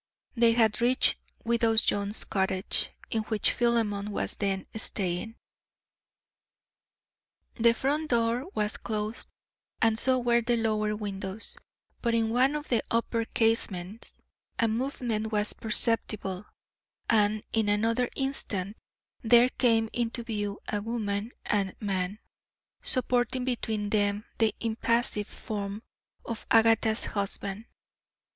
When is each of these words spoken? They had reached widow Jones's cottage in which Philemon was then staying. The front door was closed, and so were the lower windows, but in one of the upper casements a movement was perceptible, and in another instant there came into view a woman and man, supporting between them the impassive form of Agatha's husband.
They 0.35 0.53
had 0.53 0.81
reached 0.81 1.19
widow 1.45 1.75
Jones's 1.77 2.23
cottage 2.23 2.89
in 3.11 3.21
which 3.25 3.51
Philemon 3.51 4.09
was 4.09 4.35
then 4.35 4.65
staying. 4.75 5.35
The 7.59 7.75
front 7.75 8.09
door 8.09 8.47
was 8.55 8.77
closed, 8.77 9.27
and 9.79 9.99
so 9.99 10.17
were 10.17 10.41
the 10.41 10.57
lower 10.57 10.95
windows, 10.95 11.55
but 12.01 12.15
in 12.15 12.31
one 12.31 12.55
of 12.55 12.67
the 12.69 12.81
upper 12.89 13.25
casements 13.25 14.11
a 14.57 14.67
movement 14.67 15.31
was 15.31 15.53
perceptible, 15.53 16.47
and 17.07 17.43
in 17.53 17.69
another 17.69 18.09
instant 18.15 18.77
there 19.21 19.49
came 19.49 19.87
into 19.93 20.23
view 20.23 20.57
a 20.67 20.81
woman 20.81 21.31
and 21.45 21.75
man, 21.79 22.17
supporting 22.81 23.45
between 23.45 23.91
them 23.91 24.25
the 24.39 24.55
impassive 24.61 25.27
form 25.27 25.83
of 26.25 26.47
Agatha's 26.49 27.05
husband. 27.05 27.65